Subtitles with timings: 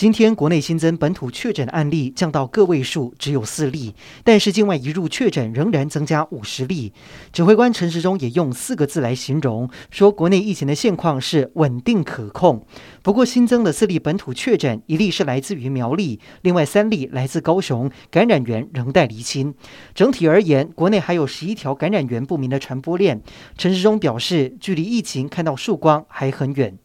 [0.00, 3.94] 今天国内新增本土确诊案例降到个位数，只有四例，
[4.24, 6.94] 但是境外移入确诊仍然增加五十例。
[7.34, 12.64] 指挥官陈时中也用四个字来形容，说国内疫情的现况是稳定可控。
[13.02, 19.54] 不过新增的四例本土确诊，一例是来自于苗栗，另外三例来自高雄，感染源仍待厘清。
[19.94, 23.20] 整体而言，国内还有十一条感染源不明的传播链。
[23.58, 26.78] 陈时中表示，距离疫情看到曙光还很远。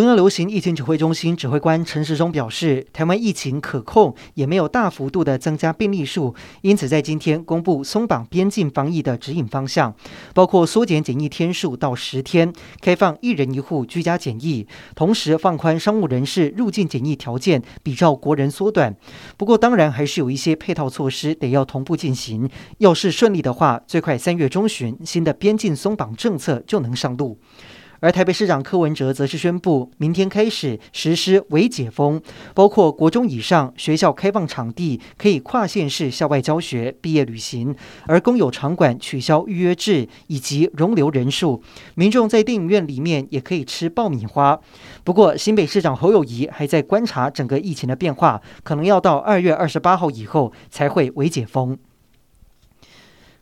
[0.00, 9.94] 中央流行疫情指挥中心指挥官陈时中表示，台湾疫情可控，也没有大幅度的增加病例数，因此在今天公布松绑边境防疫的指引方向，
[10.32, 12.50] 包括缩减检疫天数到十天，
[12.80, 18.96] 开放一人一户居家检疫，同时放宽商务人士入境检疫条件，比照国人缩短。
[19.36, 22.48] 不过，当然还是有一些配套措施得要同步进行。
[22.78, 27.38] 要是顺利的话，最快三月中旬，新的边境松绑政策就能上路。
[28.00, 32.20] 而台北市长柯文哲则是宣布，明天开始实施微解封，
[32.54, 41.62] 包括国中以上学校开放场地可以跨县市校外教学、毕业旅行，而公有场馆取消预约制以及容留人数，
[41.94, 44.58] 民众在电影院里面也可以吃爆米花。
[45.04, 51.76] 不过，新北市长侯友谊还在观察整个疫情的变化，可能要到二月二十八号以后才会微解封。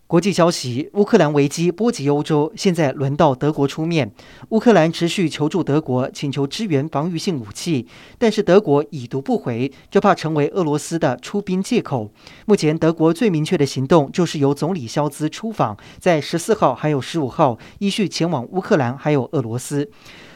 [0.09, 4.11] 国际消息：乌克兰危机波及欧洲，现在轮到德国出面。
[4.49, 12.11] 乌克兰持续求助德国，请求支援防御性武器，但是德国已读不回，就怕成为俄罗斯的出兵借口。
[12.47, 19.91] 目前，德国最明确的行动就是由总理肖兹出访，在十四号还有十五号依序前往乌克兰还有俄罗斯。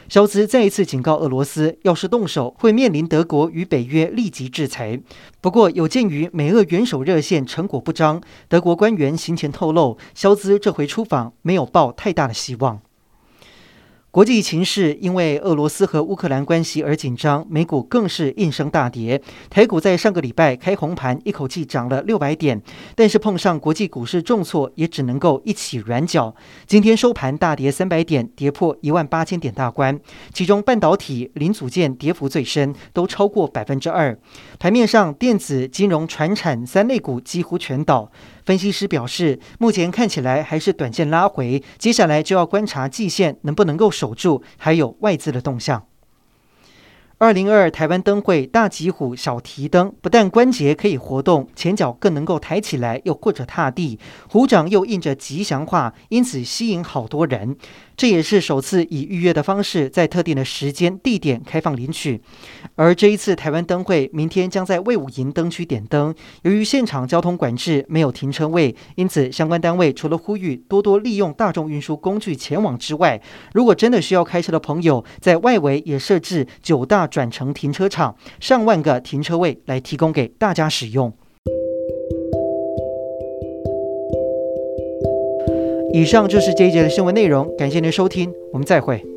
[0.09, 4.99] 肖兹再一次警告俄罗斯，要是动手，会面临德国与北约立即制裁。
[5.41, 12.81] 不过，有鉴于美俄元首热线成果不彰，德国官员行前透露，肖兹这回出访没有抱太大的希望。
[14.13, 19.19] 国际情势因为俄罗斯和乌克兰关系而紧张，美股更是应声大跌。
[19.49, 22.61] 台股在上个礼拜开红盘，一口气涨了六百点，
[22.93, 26.35] 但是碰上国际股市重挫，也只能够一起软脚。
[26.67, 29.99] 今天收盘大跌三百点，跌破一万八千点大关。
[30.31, 34.15] 其中半导体、零组件跌幅最深，都超过百分之二。
[34.59, 38.11] 盘面上，电子、金融、传产三类股几乎全倒。
[38.45, 45.87] 分析师表示，目前看起来还是短线拉回，接下来就要观察季线能不能够守住，还有外资的动向。
[47.23, 53.97] 二零二二台湾灯会大吉虎小提灯，不但关节可以活动，前脚更能够抬起来，又或者踏地，
[54.27, 57.55] 虎掌又印着吉祥话，因此吸引好多人。
[57.95, 62.19] 这也是首次以预约的方式，在特定的时间地点开放领取。
[62.75, 66.13] 而这一次台湾灯会，明天将在魏武营灯区点灯。
[66.41, 73.21] 由于现场交通管制，没有停车位，因此相关单位除了呼吁多多利用大众运输工具前往之外，
[73.53, 81.13] 如果真的需要开车的朋友，在外围也设置九大转成停车场，上万个停车位来提供给大家使用。
[85.93, 89.12] 以上就是这一节的新闻内容，感谢您的收听，我们再会。